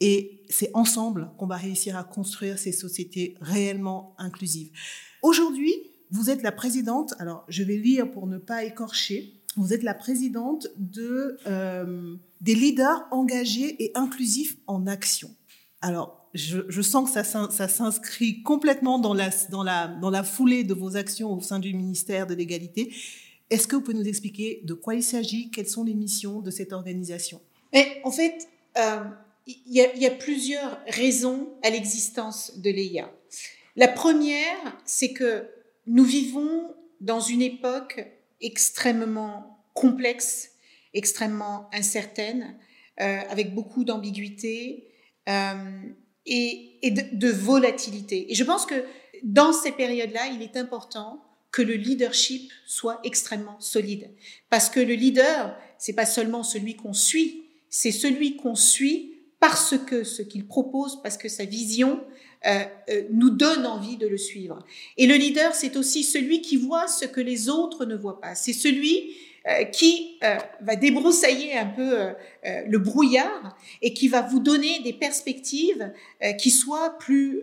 [0.00, 4.70] Et c'est ensemble qu'on va réussir à construire ces sociétés réellement inclusives.
[5.22, 5.74] Aujourd'hui,
[6.10, 9.94] vous êtes la présidente, alors je vais lire pour ne pas écorcher, vous êtes la
[9.94, 15.30] présidente de, euh, des leaders engagés et inclusifs en action.
[15.80, 21.58] Alors, je, sens que ça, s'inscrit complètement dans la, foulée de vos actions au sein
[21.58, 22.94] du ministère de l'égalité.
[23.48, 26.52] Est-ce que vous pouvez nous expliquer de quoi il s'agit, quelles sont les missions de
[26.52, 27.40] cette organisation?
[28.04, 29.04] En fait, euh,
[29.48, 33.10] il y, y, a plusieurs raisons à l'existence de l'EIA.
[33.74, 35.46] La première, c'est que
[35.86, 38.06] nous vivons dans une époque
[38.40, 40.50] extrêmement complexe,
[40.94, 42.56] extrêmement incertaine,
[43.00, 44.88] euh, avec beaucoup d'ambiguïté
[45.28, 45.82] euh,
[46.26, 48.30] et, de, volatilité.
[48.30, 48.84] Et je pense que
[49.22, 54.10] dans ces périodes-là, il est important que le leadership soit extrêmement solide.
[54.50, 59.76] Parce que le leader, c'est pas seulement celui qu'on suit, c'est celui qu'on suit parce
[59.78, 62.04] que ce qu'il propose, parce que sa vision,
[62.46, 64.64] euh, euh, nous donne envie de le suivre.
[64.96, 68.34] Et le leader, c'est aussi celui qui voit ce que les autres ne voient pas.
[68.34, 69.14] C'est celui
[69.46, 70.18] euh, qui
[70.62, 71.98] va débroussailler un peu
[72.66, 75.92] le brouillard et qui va vous donner des perspectives
[76.38, 77.42] qui soient plus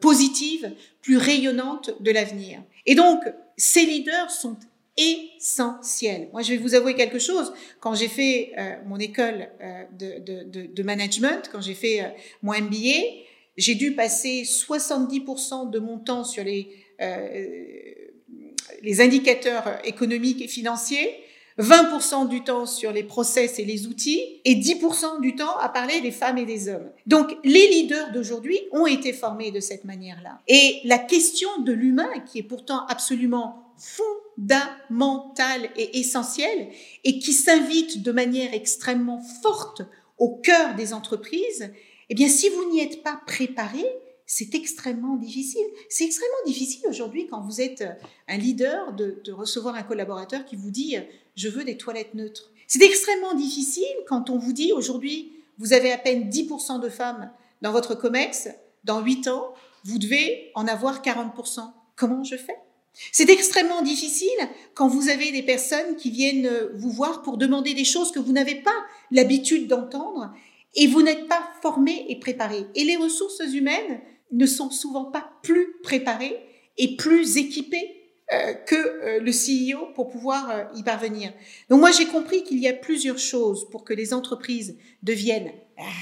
[0.00, 2.62] positives, plus rayonnantes de l'avenir.
[2.86, 3.20] Et donc,
[3.56, 4.56] ces leaders sont
[4.96, 6.28] essentiels.
[6.32, 7.52] Moi, je vais vous avouer quelque chose.
[7.78, 8.52] Quand j'ai fait
[8.86, 9.48] mon école
[9.98, 12.12] de, de, de, management, quand j'ai fait
[12.42, 13.28] mon MBA,
[13.60, 16.68] j'ai dû passer 70% de mon temps sur les
[18.82, 21.16] les indicateurs économiques et financiers,
[21.58, 26.00] 20% du temps sur les process et les outils et 10% du temps à parler
[26.00, 26.90] des femmes et des hommes.
[27.06, 30.40] Donc les leaders d'aujourd'hui ont été formés de cette manière-là.
[30.48, 36.68] Et la question de l'humain, qui est pourtant absolument fondamentale et essentielle,
[37.04, 39.82] et qui s'invite de manière extrêmement forte
[40.16, 41.70] au cœur des entreprises,
[42.10, 43.84] eh bien si vous n'y êtes pas préparé,
[44.26, 45.64] c'est extrêmement difficile.
[45.88, 47.84] C'est extrêmement difficile aujourd'hui quand vous êtes
[48.28, 50.96] un leader de, recevoir un collaborateur qui vous dit
[51.36, 52.50] je veux des toilettes neutres.
[52.66, 57.30] C'est extrêmement difficile quand on vous dit aujourd'hui vous avez à peine 10% de femmes
[57.62, 58.48] dans votre COMEX,
[58.84, 59.52] dans 8 ans,
[59.84, 61.70] vous devez en avoir 40%.
[61.96, 62.56] Comment je fais?
[63.12, 64.28] C'est extrêmement difficile
[64.74, 68.32] quand vous avez des personnes qui viennent vous voir pour demander des choses que vous
[68.32, 68.74] n'avez pas
[69.10, 70.32] l'habitude d'entendre
[70.74, 72.66] et vous n'êtes pas formé et préparé.
[72.74, 74.00] Et les ressources humaines
[74.32, 76.36] ne sont souvent pas plus préparés
[76.78, 78.00] et plus équipés
[78.32, 81.32] euh, que euh, le CEO pour pouvoir euh, y parvenir.
[81.68, 85.50] Donc moi j'ai compris qu'il y a plusieurs choses pour que les entreprises deviennent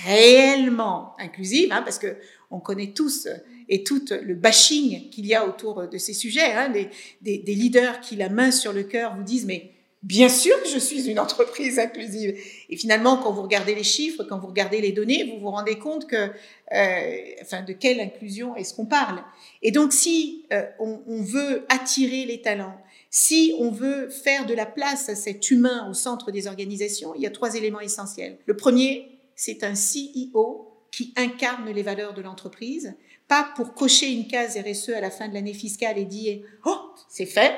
[0.05, 2.19] réellement inclusives, hein, parce que
[2.51, 3.29] on connaît tous
[3.71, 6.53] et tout le bashing qu'il y a autour de ces sujets.
[6.53, 6.91] Hein, des,
[7.23, 10.69] des, des leaders qui la main sur le cœur vous disent mais Bien sûr que
[10.69, 12.39] je suis une entreprise inclusive.
[12.69, 15.77] Et finalement, quand vous regardez les chiffres, quand vous regardez les données, vous vous rendez
[15.77, 16.31] compte que,
[16.73, 19.21] euh, enfin, de quelle inclusion est-ce qu'on parle.
[19.61, 22.81] Et donc, si euh, on, on, veut attirer les talents,
[23.11, 27.23] si on veut faire de la place à cet humain au centre des organisations, il
[27.23, 28.39] y a trois éléments essentiels.
[28.47, 32.95] Le premier, c'est un CEO qui incarne les valeurs de l'entreprise,
[33.27, 36.79] pas pour cocher une case RSE à la fin de l'année fiscale et dire oh
[37.09, 37.55] c'est fait,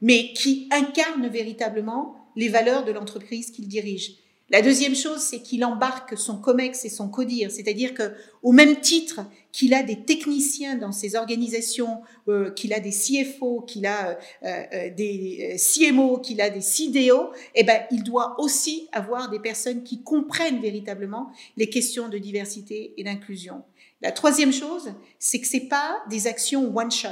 [0.00, 4.16] mais qui incarne véritablement les valeurs de l'entreprise qu'il dirige.
[4.48, 8.80] La deuxième chose, c'est qu'il embarque son COMEX et son CODIR, c'est-à-dire que, au même
[8.80, 14.10] titre qu'il a des techniciens dans ses organisations, euh, qu'il a des CFO, qu'il a
[14.10, 19.40] euh, euh, des CMO, qu'il a des CDO, eh ben, il doit aussi avoir des
[19.40, 23.64] personnes qui comprennent véritablement les questions de diversité et d'inclusion.
[24.00, 27.08] La troisième chose, c'est que c'est pas des actions one shot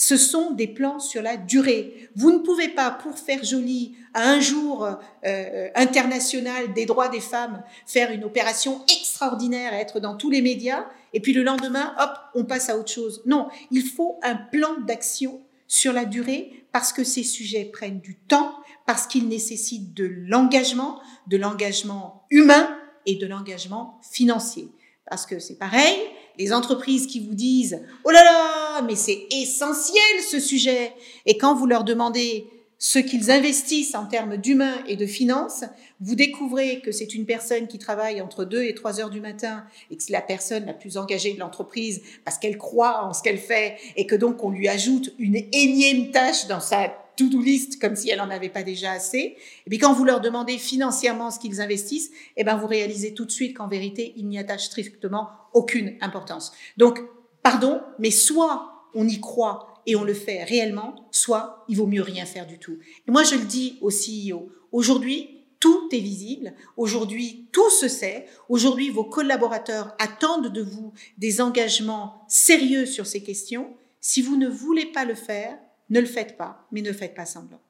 [0.00, 2.08] ce sont des plans sur la durée.
[2.16, 4.88] Vous ne pouvez pas, pour faire joli, à un jour
[5.26, 10.86] euh, international des droits des femmes, faire une opération extraordinaire, être dans tous les médias,
[11.12, 13.22] et puis le lendemain, hop, on passe à autre chose.
[13.26, 18.14] Non, il faut un plan d'action sur la durée parce que ces sujets prennent du
[18.16, 18.54] temps,
[18.86, 24.70] parce qu'ils nécessitent de l'engagement, de l'engagement humain et de l'engagement financier.
[25.10, 25.98] Parce que c'est pareil,
[26.38, 30.92] les entreprises qui vous disent Oh là là, mais c'est essentiel ce sujet.
[31.26, 32.46] Et quand vous leur demandez
[32.78, 35.64] ce qu'ils investissent en termes d'humains et de finances,
[36.00, 39.64] vous découvrez que c'est une personne qui travaille entre 2 et 3 heures du matin
[39.90, 43.22] et que c'est la personne la plus engagée de l'entreprise parce qu'elle croit en ce
[43.22, 46.88] qu'elle fait et que donc on lui ajoute une énième tâche dans sa
[47.28, 47.42] to-do
[47.80, 49.36] comme si elle en avait pas déjà assez.
[49.66, 53.24] Et puis quand vous leur demandez financièrement ce qu'ils investissent, eh ben vous réalisez tout
[53.24, 56.52] de suite qu'en vérité, ils n'y attachent strictement aucune importance.
[56.76, 57.00] Donc,
[57.42, 62.02] pardon, mais soit on y croit et on le fait réellement, soit il vaut mieux
[62.02, 62.78] rien faire du tout.
[63.06, 66.54] Et moi, je le dis au CEO, aujourd'hui, tout est visible.
[66.76, 68.26] Aujourd'hui, tout se sait.
[68.48, 73.74] Aujourd'hui, vos collaborateurs attendent de vous des engagements sérieux sur ces questions.
[74.00, 75.58] Si vous ne voulez pas le faire,
[75.90, 77.60] ne le faites pas, mais ne faites pas semblant.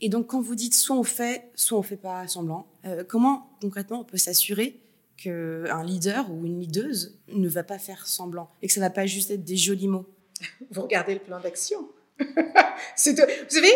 [0.00, 3.50] Et donc, quand vous dites soit on fait, soit on fait pas semblant, euh, comment
[3.60, 4.80] concrètement on peut s'assurer
[5.16, 8.90] qu'un leader ou une leaduse ne va pas faire semblant et que ça ne va
[8.90, 10.06] pas juste être des jolis mots?
[10.70, 11.88] Vous regardez le plan d'action.
[12.18, 13.14] vous
[13.48, 13.72] savez,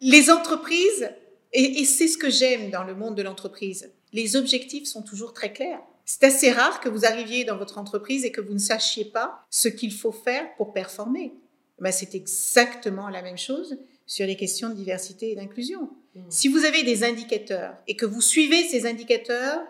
[0.00, 1.10] les entreprises,
[1.52, 5.32] et, et c'est ce que j'aime dans le monde de l'entreprise, les objectifs sont toujours
[5.32, 5.80] très clairs.
[6.04, 9.46] C'est assez rare que vous arriviez dans votre entreprise et que vous ne sachiez pas
[9.48, 11.32] ce qu'il faut faire pour performer
[11.78, 15.90] ben, c'est exactement la même chose sur les questions de diversité et d'inclusion.
[16.14, 16.20] Mmh.
[16.28, 19.60] Si vous avez des indicateurs et que vous suivez ces indicateurs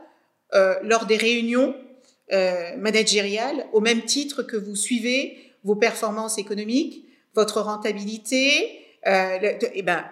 [0.54, 1.74] euh, lors des réunions
[2.32, 9.38] euh, managériales, au même titre que vous suivez vos performances économiques, votre rentabilité, euh,
[9.72, 10.04] eh ben,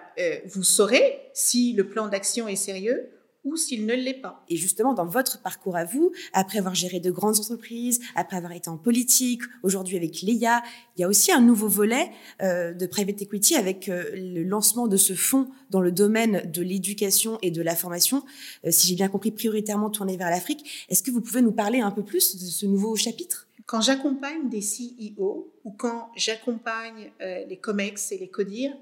[0.45, 3.09] vous saurez si le plan d'action est sérieux
[3.43, 4.43] ou s'il ne l'est pas.
[4.49, 8.53] Et justement, dans votre parcours à vous, après avoir géré de grandes entreprises, après avoir
[8.53, 10.63] été en politique, aujourd'hui avec l'EIA,
[10.97, 14.87] il y a aussi un nouveau volet euh, de private equity avec euh, le lancement
[14.87, 18.23] de ce fonds dans le domaine de l'éducation et de la formation,
[18.65, 20.85] euh, si j'ai bien compris, prioritairement tourné vers l'Afrique.
[20.89, 23.47] Est-ce que vous pouvez nous parler un peu plus de ce nouveau chapitre?
[23.65, 28.73] Quand j'accompagne des CEO ou quand j'accompagne les COMEX et les CODIR,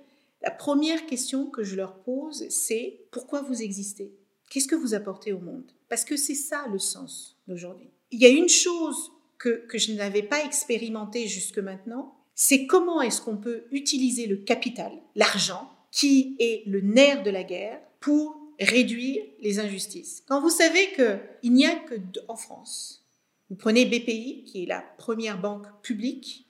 [0.42, 4.12] la première question que je leur pose, c'est pourquoi vous existez?
[4.52, 5.72] Qu'est-ce que vous apportez au monde?
[5.88, 7.88] Parce que c'est ça le sens d'aujourd'hui.
[8.12, 13.02] Il y a une chose que, que je n'avais pas expérimentée jusque maintenant, c'est comment
[13.02, 18.36] est-ce qu'on peut utiliser le capital, l'argent, qui est le nerf de la guerre, pour
[18.60, 20.22] réduire les injustices.
[20.28, 21.96] Quand vous savez qu'il n'y a que
[22.28, 23.06] en France,
[23.50, 26.46] vous prenez BPI, qui est la première banque publique,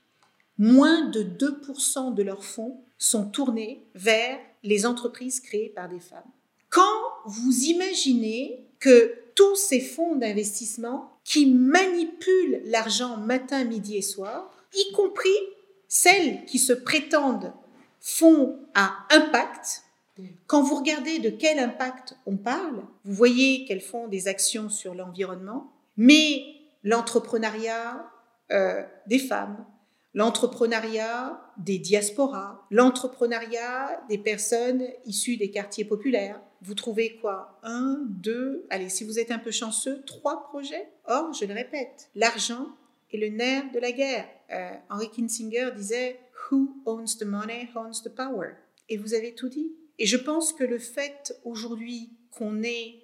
[0.58, 6.32] moins de 2% de leurs fonds sont tournés vers les entreprises créées par des femmes.
[6.70, 14.51] Quand vous imaginez que tous ces fonds d'investissement qui manipulent l'argent matin, midi et soir,
[14.73, 15.29] y compris
[15.88, 17.53] celles qui se prétendent
[17.99, 19.84] fonds à impact,
[20.47, 24.93] quand vous regardez de quel impact on parle, vous voyez qu'elles font des actions sur
[24.93, 26.43] l'environnement, mais
[26.84, 28.05] l'entrepreneuriat
[28.51, 29.65] euh, des femmes,
[30.13, 36.41] l'entrepreneuriat des diasporas, l'entrepreneuriat des personnes issues des quartiers populaires.
[36.62, 37.60] Vous trouvez quoi?
[37.63, 40.89] Un, deux, allez, si vous êtes un peu chanceux, trois projets?
[41.06, 42.67] Or, je le répète, l'argent
[43.12, 44.30] est le nerf de la guerre.
[44.52, 46.19] Euh, Henry Kinsinger disait
[46.50, 48.52] Who owns the money owns the power?
[48.89, 49.71] Et vous avez tout dit.
[49.97, 52.95] Et je pense que le fait aujourd'hui qu'on ait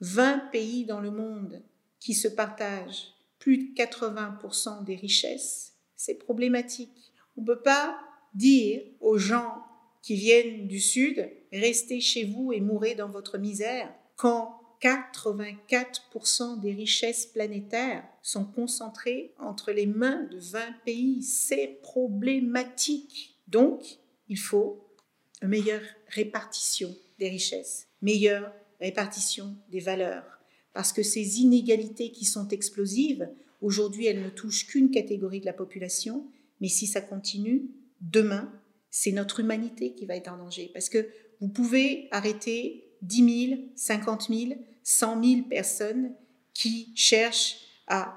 [0.00, 1.62] 20 pays dans le monde
[1.98, 7.12] qui se partagent plus de 80% des richesses, c'est problématique.
[7.36, 7.98] On ne peut pas
[8.34, 9.64] dire aux gens
[10.02, 16.72] qui viennent du Sud, restez chez vous et mourrez dans votre misère, quand 84% des
[16.72, 21.22] richesses planétaires sont concentrées entre les mains de 20 pays.
[21.22, 23.36] C'est problématique.
[23.48, 24.86] Donc, il faut
[25.42, 30.40] une meilleure répartition des richesses, meilleure répartition des valeurs,
[30.72, 33.28] parce que ces inégalités qui sont explosives
[33.60, 36.26] Aujourd'hui, elle ne touche qu'une catégorie de la population,
[36.60, 37.68] mais si ça continue,
[38.00, 38.52] demain,
[38.90, 40.70] c'est notre humanité qui va être en danger.
[40.72, 41.08] Parce que
[41.40, 46.14] vous pouvez arrêter 10 000, 50 000, 100 000 personnes
[46.52, 48.16] qui cherchent à,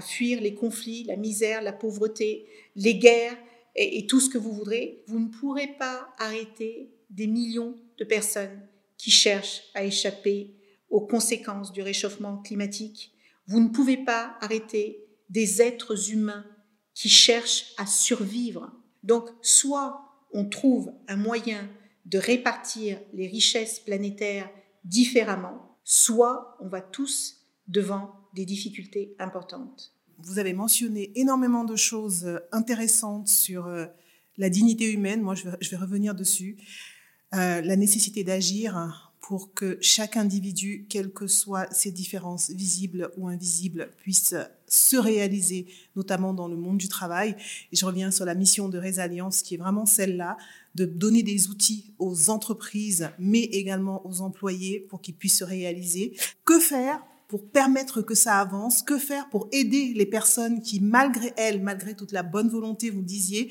[0.00, 3.36] fuir les conflits, la misère, la pauvreté, les guerres
[3.76, 5.04] et, tout ce que vous voudrez.
[5.06, 10.54] Vous ne pourrez pas arrêter des millions de personnes qui cherchent à échapper
[10.88, 13.12] aux conséquences du réchauffement climatique,
[13.46, 16.44] vous ne pouvez pas arrêter des êtres humains
[16.94, 18.72] qui cherchent à survivre.
[19.02, 21.68] Donc, soit on trouve un moyen
[22.06, 24.50] de répartir les richesses planétaires
[24.84, 29.92] différemment, soit on va tous devant des difficultés importantes.
[30.18, 33.86] Vous avez mentionné énormément de choses intéressantes sur euh,
[34.36, 35.22] la dignité humaine.
[35.22, 36.56] Moi, je vais, revenir dessus.
[37.34, 43.28] Euh, la nécessité d'agir pour que chaque individu, quelles que soient ses différences visibles ou
[43.28, 44.34] invisibles, puisse
[44.66, 47.36] se réaliser, notamment dans le monde du travail.
[47.72, 50.36] Je reviens sur la mission de Résalliance, qui est vraiment celle-là,
[50.74, 56.16] de donner des outils aux entreprises, mais également aux employés pour qu'ils puissent se réaliser.
[56.44, 58.82] Que faire pour permettre que ça avance?
[58.82, 63.02] Que faire pour aider les personnes qui, malgré elles, malgré toute la bonne volonté, vous
[63.02, 63.48] disiez,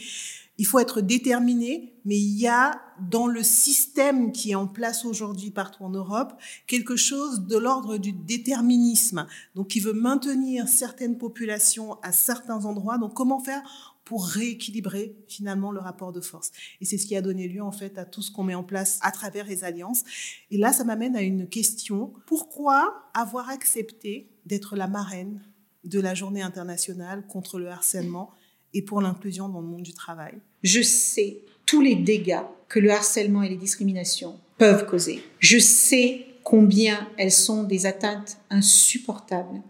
[0.60, 5.06] il faut être déterminé, mais il y a dans le système qui est en place
[5.06, 6.34] aujourd'hui partout en Europe
[6.67, 12.98] quelque chose de l'ordre du déterminisme, donc qui veut maintenir certaines populations à certains endroits.
[12.98, 16.52] Donc comment faire pour rééquilibrer finalement le rapport de force?
[16.82, 18.63] Et c'est ce qui a donné lieu en fait à tout ce qu'on met en
[18.63, 20.04] place à travers les alliances.
[20.52, 22.13] Et là, ça m'amène à une question.
[22.26, 25.41] Pourquoi avoir accepté d'être la marraine
[25.86, 28.32] de la journée internationale contre le harcèlement?
[28.73, 32.91] Et pour l'inclusion dans le monde du travail Je sais tous les dégâts que le
[32.91, 35.21] harcèlement et les discriminations peuvent causer.
[35.39, 39.62] Je sais combien elles sont des atteintes insupportables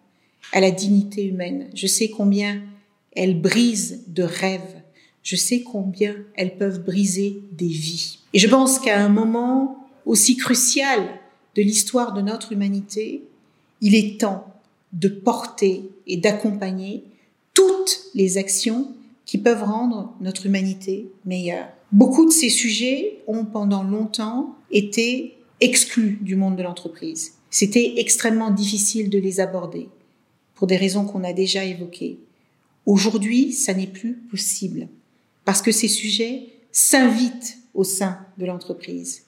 [0.52, 1.70] à la dignité humaine.
[1.74, 2.62] Je sais combien
[3.16, 4.82] elles brisent de rêves.
[5.24, 8.20] Je sais combien elles peuvent briser des vies.
[8.34, 11.08] Et je pense qu'à un moment aussi crucial
[11.56, 13.24] de l'histoire de notre humanité,
[13.82, 14.54] il est temps
[14.94, 17.04] de porter et d'accompagner
[17.60, 18.94] toutes les actions
[19.26, 21.68] qui peuvent rendre notre humanité meilleure.
[21.92, 27.34] Beaucoup de ces sujets ont pendant longtemps été exclus du monde de l'entreprise.
[27.50, 29.90] C'était extrêmement difficile de les aborder
[30.56, 32.20] pour des raisons qu'on a déjà évoquées.
[32.86, 34.88] Aujourd'hui, ça n'est plus possible
[35.44, 39.24] parce que ces sujets s'invitent au sein de l'entreprise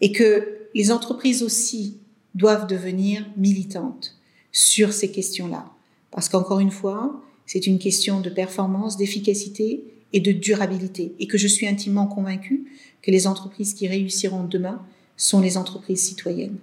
[0.00, 1.98] et que les entreprises aussi
[2.34, 4.16] doivent devenir militantes
[4.50, 5.66] sur ces questions-là.
[6.10, 11.14] Parce qu'encore une fois, c'est une question de performance, d'efficacité et de durabilité.
[11.18, 12.64] Et que je suis intimement convaincue
[13.02, 14.82] que les entreprises qui réussiront demain
[15.16, 16.56] sont les entreprises citoyennes.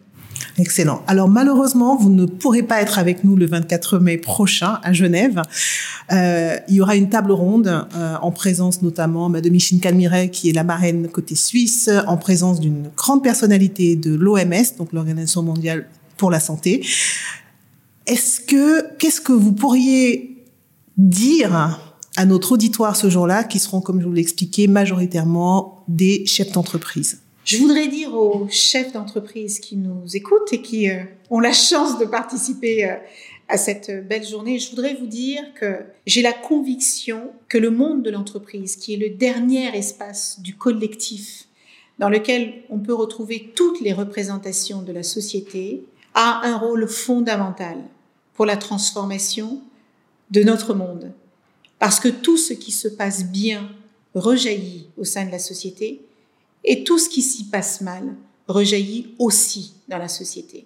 [0.57, 1.03] Excellent.
[1.07, 5.41] Alors malheureusement, vous ne pourrez pas être avec nous le 24 mai prochain à Genève.
[6.11, 10.49] Euh, il y aura une table ronde euh, en présence notamment de Micheline Calmiret, qui
[10.49, 15.87] est la marraine côté suisse, en présence d'une grande personnalité de l'OMS, donc l'Organisation mondiale
[16.17, 16.85] pour la santé.
[18.05, 20.42] Est-ce que qu'est-ce que vous pourriez
[20.97, 21.79] dire
[22.15, 26.51] à notre auditoire ce jour-là, qui seront, comme je vous l'ai expliqué, majoritairement des chefs
[26.51, 27.21] d'entreprise.
[27.45, 31.97] Je voudrais dire aux chefs d'entreprise qui nous écoutent et qui euh, ont la chance
[31.97, 32.95] de participer euh,
[33.49, 38.01] à cette belle journée, je voudrais vous dire que j'ai la conviction que le monde
[38.01, 41.47] de l'entreprise, qui est le dernier espace du collectif,
[41.99, 45.83] dans lequel on peut retrouver toutes les représentations de la société,
[46.13, 47.77] a un rôle fondamental
[48.33, 49.61] pour la transformation
[50.31, 51.11] de notre monde.
[51.79, 53.69] Parce que tout ce qui se passe bien
[54.15, 56.01] rejaillit au sein de la société
[56.63, 58.15] et tout ce qui s'y passe mal
[58.47, 60.65] rejaillit aussi dans la société.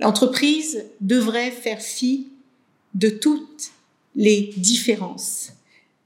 [0.00, 2.28] L'entreprise devrait faire fi
[2.94, 3.70] de toutes
[4.14, 5.52] les différences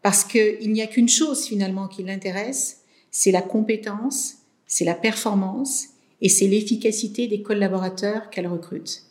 [0.02, 4.36] parce qu'il n'y a qu'une chose finalement qui l'intéresse, c'est la compétence,
[4.66, 5.88] c'est la performance
[6.20, 9.02] et c'est l'efficacité des collaborateurs qu'elle recrute.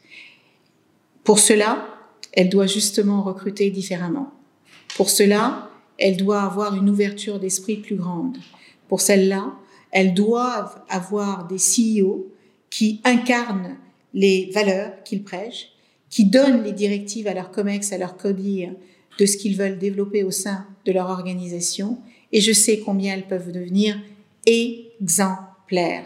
[1.23, 1.96] Pour cela,
[2.33, 4.31] elle doit justement recruter différemment.
[4.95, 8.37] Pour cela, elle doit avoir une ouverture d'esprit plus grande.
[8.87, 9.53] Pour celle-là,
[9.91, 12.27] elles doivent avoir des CEO
[12.69, 13.77] qui incarnent
[14.13, 15.69] les valeurs qu'ils prêchent,
[16.09, 18.71] qui donnent les directives à leur COMEX, à leur CODIR
[19.19, 21.97] de ce qu'ils veulent développer au sein de leur organisation.
[22.31, 23.99] Et je sais combien elles peuvent devenir
[24.45, 26.05] exemplaires.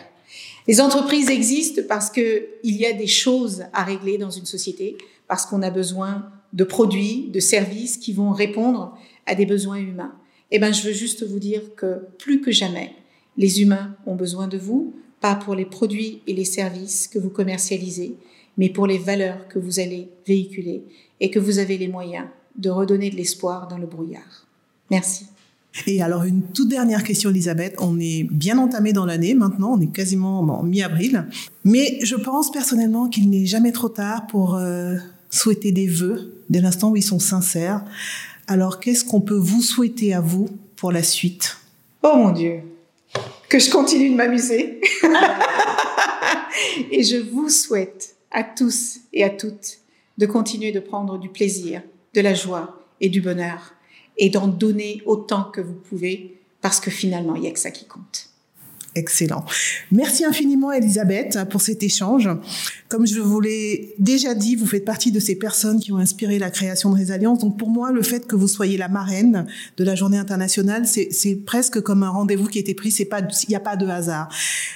[0.68, 4.98] Les entreprises existent parce qu'il y a des choses à régler dans une société,
[5.32, 10.14] parce qu'on a besoin de produits, de services qui vont répondre à des besoins humains.
[10.52, 12.92] Eh ben, je veux juste vous dire que plus que jamais,
[13.38, 17.30] les humains ont besoin de vous, pas pour les produits et les services que vous
[17.30, 18.18] commercialisez,
[18.58, 20.84] mais pour les valeurs que vous allez véhiculer
[21.22, 22.26] et que vous avez les moyens
[22.58, 24.48] de redonner de l'espoir dans le brouillard.
[24.90, 25.28] Merci.
[25.88, 27.76] Et alors une toute dernière question, Elisabeth.
[27.80, 31.26] On est bien entamé dans l'année maintenant, on est quasiment en mi-avril.
[31.64, 34.98] Mais je pense personnellement qu'il n'est jamais trop tard pour euh,
[35.32, 37.84] souhaiter des vœux dès l'instant où ils sont sincères.
[38.48, 41.58] Alors qu'est-ce qu'on peut vous souhaiter à vous pour la suite?
[42.04, 42.62] Oh mon Dieu
[43.52, 44.80] que je continue de m'amuser.
[46.92, 49.80] et je vous souhaite à tous et à toutes
[50.18, 51.82] de continuer de prendre du plaisir,
[52.14, 53.74] de la joie et du bonheur
[54.18, 57.72] et d'en donner autant que vous pouvez parce que finalement, il n'y a que ça
[57.72, 58.31] qui compte.
[58.94, 59.46] Excellent.
[59.92, 62.30] Merci infiniment, Elisabeth, pour cet échange.
[62.90, 66.40] Comme je vous l'ai déjà dit, vous faites partie de ces personnes qui ont inspiré
[66.40, 67.40] la création de Résalliance.
[67.40, 71.36] Donc, pour moi, le fait que vous soyez la marraine de la journée internationale, c'est
[71.46, 72.92] presque comme un rendez-vous qui a été pris.
[72.92, 74.28] C'est pas, il n'y a pas de hasard.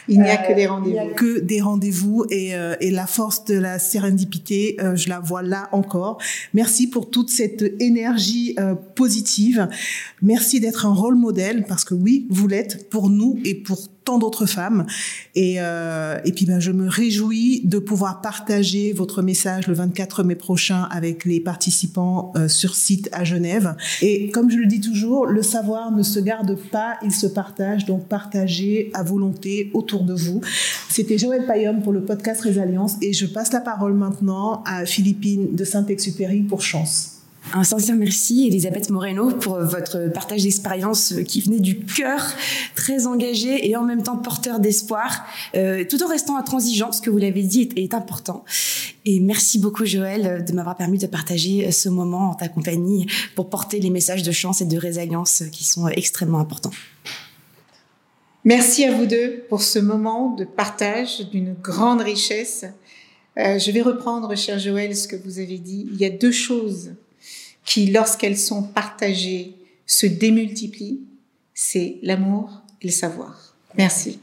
[0.08, 0.90] Il n'y a que des rendez-vous.
[0.90, 4.96] Il n'y a que des rendez-vous et, euh, et, la force de la sérendipité, euh,
[4.96, 6.20] je la vois là encore.
[6.54, 9.68] Merci pour toute cette énergie euh, positive.
[10.22, 14.20] Merci d'être un rôle modèle parce que oui, vous l'êtes pour nous et pour tant
[14.20, 14.86] d'autres femmes.
[15.34, 20.24] Et, euh, et puis ben, je me réjouis de pouvoir partager votre message le 24
[20.24, 23.76] mai prochain avec les participants euh, sur site à Genève.
[24.02, 27.86] Et comme je le dis toujours, le savoir ne se garde pas, il se partage.
[27.86, 30.42] Donc partagez à volonté autour de vous.
[30.90, 35.56] C'était Joël Payom pour le podcast Résalliance et je passe la parole maintenant à Philippine
[35.56, 37.15] de Saint-Exupéry pour Chance.
[37.54, 42.22] Un sincère merci, Elisabeth Moreno, pour votre partage d'expérience qui venait du cœur,
[42.76, 45.24] très engagé et en même temps porteur d'espoir,
[45.56, 48.44] euh, tout en restant intransigeant, ce que vous l'avez dit est, important.
[49.06, 53.50] Et merci beaucoup, Joël, de m'avoir permis de partager ce moment en ta compagnie pour
[53.50, 56.74] porter les messages de chance et de résilience qui sont extrêmement importants.
[58.44, 62.66] Merci à vous deux pour ce moment de partage d'une grande richesse.
[63.38, 65.88] Euh, je vais reprendre, cher Joël, ce que vous avez dit.
[65.92, 66.92] Il y a deux choses
[67.66, 69.56] qui, lorsqu'elles sont partagées,
[69.86, 71.02] se démultiplient,
[71.54, 73.56] c'est l'amour et le savoir.
[73.78, 74.20] Merci.